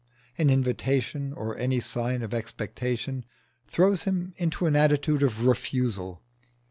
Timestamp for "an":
0.35-0.49, 4.65-4.75